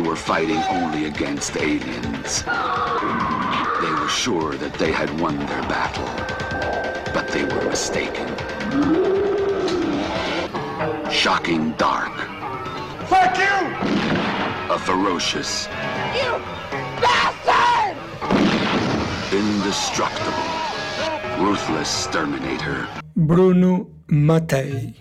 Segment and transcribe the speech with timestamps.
[0.00, 2.42] They were fighting only against aliens.
[2.44, 6.08] They were sure that they had won their battle,
[7.12, 8.26] but they were mistaken.
[11.10, 12.16] Shocking dark.
[13.10, 13.58] Fuck you!
[14.74, 15.66] A ferocious.
[16.16, 16.40] You
[17.04, 17.98] bastard!
[19.30, 21.44] Indestructible.
[21.44, 22.88] Ruthless Terminator.
[23.14, 24.94] Bruno Matei.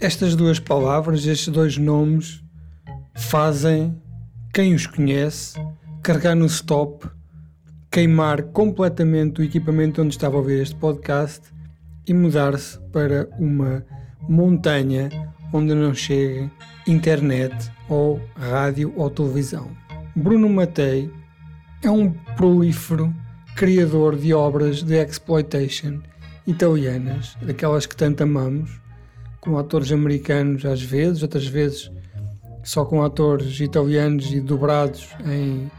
[0.00, 2.42] Estas duas palavras, estes dois nomes,
[3.18, 3.94] fazem
[4.54, 5.58] quem os conhece
[6.02, 7.06] carregar no stop,
[7.90, 11.52] queimar completamente o equipamento onde estava a ouvir este podcast
[12.06, 13.84] e mudar-se para uma
[14.28, 15.10] montanha
[15.52, 16.50] onde não chegue
[16.86, 19.68] internet ou rádio ou televisão.
[20.16, 21.10] Bruno Matei
[21.82, 23.14] é um prolífero
[23.56, 26.00] criador de obras de exploitation
[26.46, 28.80] italianas, daquelas que tanto amamos,
[29.40, 31.90] com atores americanos às vezes, outras vezes
[32.68, 35.70] só com atores italianos e dobrados em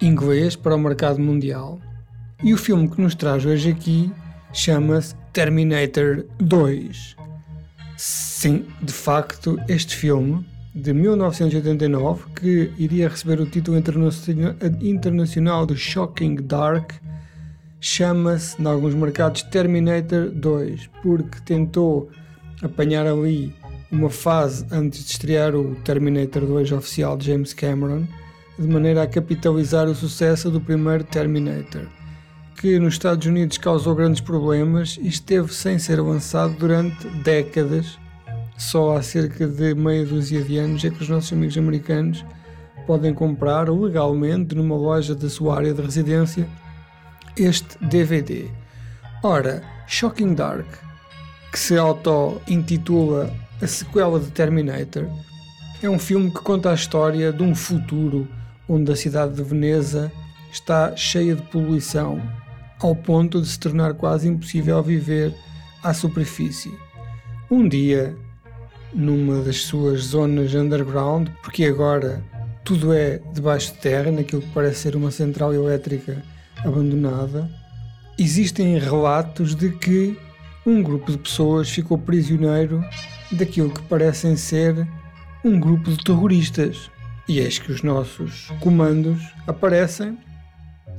[0.00, 1.80] inglês para o mercado mundial.
[2.44, 4.12] E o filme que nos traz hoje aqui
[4.52, 7.16] chama-se Terminator 2.
[7.96, 13.76] Sim, de facto, este filme de 1989, que iria receber o título
[14.80, 16.92] internacional de Shocking Dark,
[17.80, 22.08] chama-se, em alguns mercados, Terminator 2, porque tentou
[22.62, 23.52] apanhar ali
[23.96, 28.06] uma fase antes de estrear o Terminator 2 oficial de James Cameron,
[28.58, 31.86] de maneira a capitalizar o sucesso do primeiro Terminator,
[32.60, 37.98] que nos Estados Unidos causou grandes problemas e esteve sem ser lançado durante décadas.
[38.58, 42.24] Só há cerca de meia dúzia de anos é que os nossos amigos americanos
[42.86, 46.46] podem comprar legalmente numa loja da sua área de residência
[47.36, 48.50] este DVD.
[49.22, 50.66] Ora, Shocking Dark,
[51.50, 55.06] que se auto-intitula a sequela de Terminator,
[55.82, 58.28] é um filme que conta a história de um futuro
[58.68, 60.12] onde a cidade de Veneza
[60.52, 62.20] está cheia de poluição,
[62.80, 65.34] ao ponto de se tornar quase impossível viver
[65.82, 66.72] à superfície.
[67.50, 68.14] Um dia,
[68.92, 72.22] numa das suas zonas underground, porque agora
[72.64, 76.22] tudo é debaixo de terra, naquilo que parece ser uma central elétrica
[76.64, 77.48] abandonada,
[78.18, 80.18] existem relatos de que
[80.66, 82.82] um grupo de pessoas ficou prisioneiro
[83.32, 84.86] daquilo que parecem ser
[85.44, 86.90] um grupo de terroristas.
[87.28, 90.18] E eis que os nossos comandos aparecem.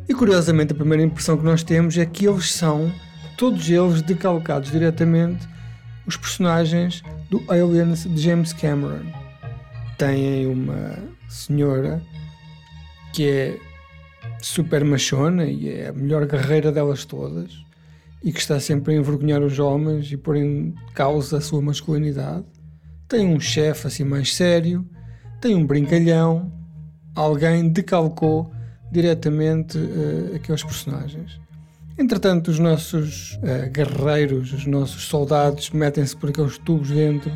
[0.10, 2.92] E curiosamente, a primeira impressão que nós temos é que eles são,
[3.38, 5.48] todos eles, decalcados diretamente,
[6.06, 9.06] os personagens do Aliens de James Cameron.
[9.98, 10.98] Têm uma
[11.30, 12.02] senhora
[13.14, 13.60] que é
[14.42, 17.67] super machona e é a melhor guerreira delas todas
[18.24, 22.46] e que está sempre a envergonhar os homens e pôr em causa a sua masculinidade.
[23.08, 24.88] Tem um chefe assim mais sério,
[25.40, 26.52] tem um brincalhão,
[27.16, 28.52] alguém decalcou
[28.92, 31.40] diretamente uh, aqueles personagens.
[31.98, 37.32] Entretanto, os nossos uh, guerreiros, os nossos soldados, metem-se por aqueles tubos dentro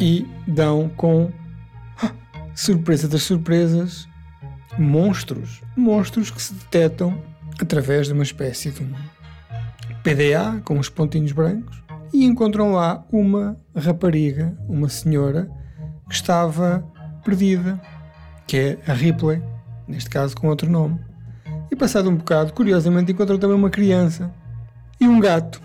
[0.00, 1.30] e dão com
[2.02, 2.12] ah,
[2.54, 4.08] surpresa das surpresas
[4.78, 7.20] monstros, monstros que se detectam
[7.60, 8.92] através de uma espécie de um
[10.02, 11.82] PDA com os pontinhos brancos
[12.12, 15.48] e encontram lá uma rapariga, uma senhora
[16.08, 16.84] que estava
[17.24, 17.80] perdida,
[18.46, 19.42] que é a Ripley,
[19.86, 20.98] neste caso com outro nome.
[21.70, 24.30] E passado um bocado, curiosamente, encontram também uma criança
[25.00, 25.62] e um gato.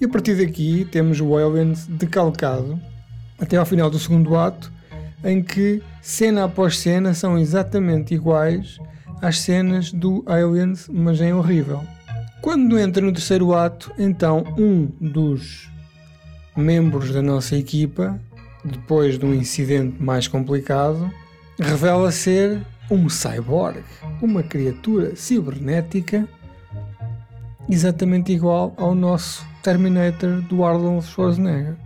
[0.00, 2.80] E a partir daqui temos o Aliens decalcado
[3.40, 4.70] até ao final do segundo ato,
[5.24, 8.78] em que cena após cena são exatamente iguais
[9.20, 11.82] às cenas do Aliens, mas em horrível.
[12.40, 15.70] Quando entra no terceiro ato, então um dos
[16.56, 18.18] membros da nossa equipa,
[18.64, 21.10] depois de um incidente mais complicado,
[21.58, 23.82] revela ser um cyborg,
[24.22, 26.28] uma criatura cibernética
[27.68, 31.76] exatamente igual ao nosso Terminator do Arnold Schwarzenegger.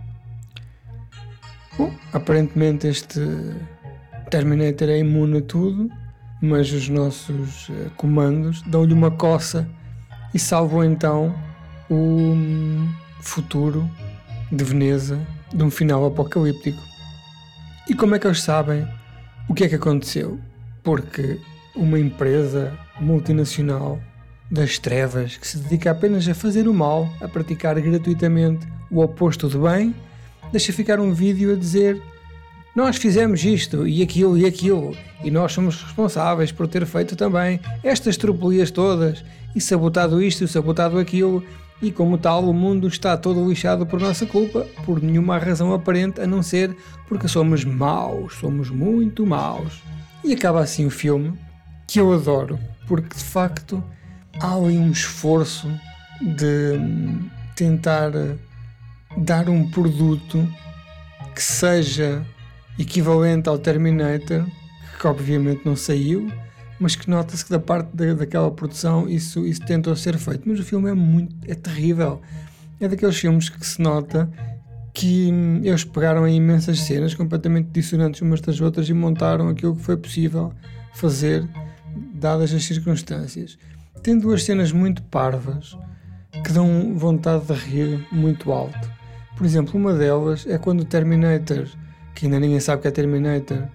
[1.77, 3.19] Bom, aparentemente este
[4.29, 5.89] Terminator é imune a tudo,
[6.41, 9.67] mas os nossos eh, comandos dão-lhe uma coça
[10.33, 11.35] e salvam então
[11.89, 12.35] o
[13.21, 13.89] futuro
[14.51, 15.19] de Veneza
[15.53, 16.81] de um final apocalíptico.
[17.87, 18.87] E como é que eles sabem
[19.47, 20.39] o que é que aconteceu?
[20.83, 21.39] Porque
[21.75, 23.99] uma empresa multinacional
[24.49, 29.49] das trevas que se dedica apenas a fazer o mal, a praticar gratuitamente o oposto
[29.49, 29.95] do bem,
[30.51, 32.01] deixa ficar um vídeo a dizer
[32.75, 37.59] nós fizemos isto e aquilo e aquilo e nós somos responsáveis por ter feito também
[37.83, 39.23] estas tropelias todas
[39.55, 41.43] e sabotado isto e sabotado aquilo
[41.83, 46.21] e, como tal, o mundo está todo lixado por nossa culpa, por nenhuma razão aparente
[46.21, 46.73] a não ser
[47.09, 49.81] porque somos maus, somos muito maus.
[50.23, 51.37] E acaba assim o filme,
[51.85, 53.83] que eu adoro, porque de facto
[54.39, 55.69] há ali um esforço
[56.21, 56.79] de
[57.53, 58.11] tentar
[59.17, 60.47] dar um produto
[61.35, 62.25] que seja
[62.77, 64.45] equivalente ao Terminator,
[64.99, 66.31] que obviamente não saiu,
[66.79, 70.47] mas que nota-se que da parte da, daquela produção isso, isso tentou ser feito.
[70.47, 72.21] Mas o filme é muito, é terrível.
[72.79, 74.29] É daqueles filmes que se nota
[74.93, 75.29] que
[75.63, 79.97] eles pegaram em imensas cenas completamente dissonantes umas das outras e montaram aquilo que foi
[79.97, 80.53] possível
[80.93, 81.47] fazer
[82.13, 83.57] dadas as circunstâncias.
[84.03, 85.77] Tem duas cenas muito parvas
[86.43, 88.91] que dão vontade de rir muito alto.
[89.35, 91.67] Por exemplo, uma delas é quando o Terminator,
[92.13, 93.67] que ainda ninguém sabe que é Terminator,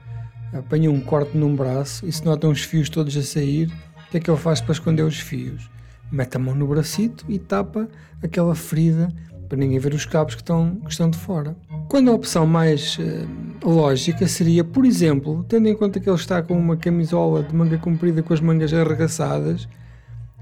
[0.52, 3.68] apanha um corte num braço e se notam os fios todos a sair,
[4.06, 5.68] o que é que ele faz para esconder os fios?
[6.10, 7.88] Mete a mão no bracito e tapa
[8.22, 9.12] aquela ferida
[9.48, 11.56] para ninguém ver os cabos que estão, que estão de fora.
[11.88, 13.28] Quando a opção mais uh,
[13.66, 17.78] lógica seria, por exemplo, tendo em conta que ele está com uma camisola de manga
[17.78, 19.66] comprida com as mangas arregaçadas,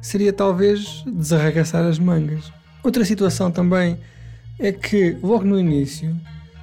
[0.00, 2.52] seria talvez desarregaçar as mangas.
[2.82, 3.98] Outra situação também
[4.58, 6.14] é que logo no início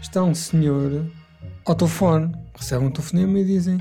[0.01, 1.05] está um senhor
[1.65, 3.77] ao telefone recebem um telefonema e dizem: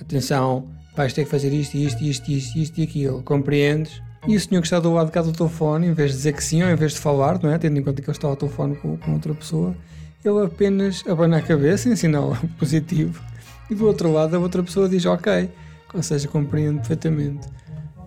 [0.00, 4.02] Atenção, vais ter que fazer isto, isto, isto, isto, isto e aquilo, compreendes?
[4.26, 6.32] E o senhor que está do lado de cá do telefone, em vez de dizer
[6.32, 7.58] que sim ou em vez de falar, não é?
[7.58, 9.76] tendo em conta que ele está ao telefone com, com outra pessoa,
[10.24, 13.22] ele apenas abana a cabeça em sinal positivo
[13.70, 15.48] e do outro lado a outra pessoa diz ok,
[15.94, 17.48] ou seja, compreende perfeitamente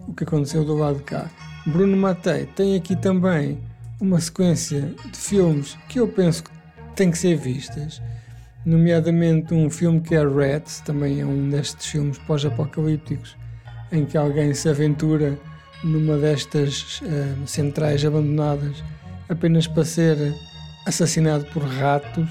[0.07, 1.29] o que aconteceu do lado de cá.
[1.65, 3.57] Bruno Matei tem aqui também
[3.99, 6.51] uma sequência de filmes que eu penso que
[6.95, 8.01] têm que ser vistas
[8.65, 13.35] nomeadamente um filme que é Rats, também é um destes filmes pós-apocalípticos,
[13.91, 15.37] em que alguém se aventura
[15.83, 18.83] numa destas uh, centrais abandonadas
[19.27, 20.33] apenas para ser
[20.85, 22.29] assassinado por ratos.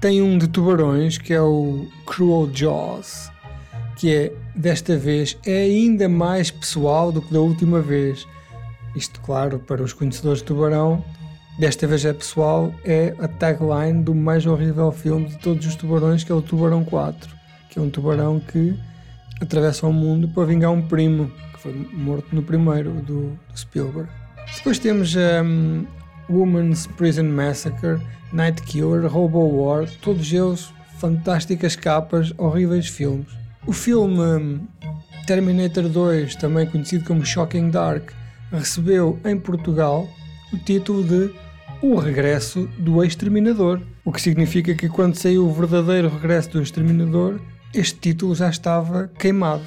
[0.00, 3.30] Tem um de tubarões que é o Cruel Jaws,
[3.96, 8.26] que é desta vez é ainda mais pessoal do que da última vez.
[8.96, 11.04] Isto, claro, para os conhecedores de tubarão,
[11.58, 16.24] desta vez é pessoal, é a tagline do mais horrível filme de todos os tubarões,
[16.24, 17.30] que é o Tubarão 4,
[17.70, 18.78] que é um tubarão que
[19.40, 24.08] atravessa o mundo para vingar um primo, que foi morto no primeiro, do, do Spielberg.
[24.56, 25.84] Depois temos um,
[26.28, 28.00] Woman's Prison Massacre,
[28.32, 33.26] Night Killer, Robo War, todos eles fantásticas capas, horríveis filmes.
[33.66, 34.60] O filme
[35.26, 38.10] Terminator 2, também conhecido como Shocking Dark,
[38.50, 40.08] recebeu em Portugal
[40.52, 41.43] o título de
[41.92, 47.38] o regresso do exterminador, o que significa que quando saiu o verdadeiro regresso do exterminador,
[47.74, 49.62] este título já estava queimado.